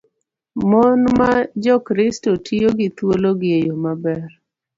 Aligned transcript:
Mon 0.69 0.99
ma 1.19 1.31
Jokristo 1.63 2.29
tiyo 2.45 2.69
gi 2.77 2.87
thuologi 2.95 3.49
e 3.57 3.59
yo 3.67 3.75
maber. 3.83 4.25